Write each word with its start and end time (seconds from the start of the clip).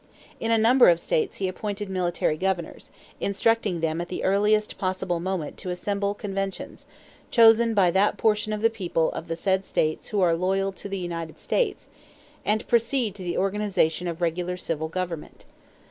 In 0.39 0.49
a 0.49 0.57
number 0.57 0.89
of 0.89 0.99
states 0.99 1.37
he 1.37 1.47
appointed 1.47 1.87
military 1.87 2.35
governors, 2.35 2.89
instructing 3.19 3.81
them 3.81 4.01
at 4.01 4.09
the 4.09 4.23
earliest 4.23 4.79
possible 4.79 5.19
moment 5.19 5.57
to 5.57 5.69
assemble 5.69 6.15
conventions, 6.15 6.87
chosen 7.29 7.75
"by 7.75 7.91
that 7.91 8.17
portion 8.17 8.51
of 8.51 8.63
the 8.63 8.71
people 8.71 9.11
of 9.11 9.27
the 9.27 9.35
said 9.35 9.63
states 9.63 10.07
who 10.07 10.19
are 10.19 10.33
loyal 10.33 10.71
to 10.71 10.89
the 10.89 10.97
United 10.97 11.39
States," 11.39 11.87
and 12.43 12.67
proceed 12.67 13.13
to 13.13 13.21
the 13.21 13.37
organization 13.37 14.07
of 14.07 14.21
regular 14.21 14.57
civil 14.57 14.87
government. 14.87 15.45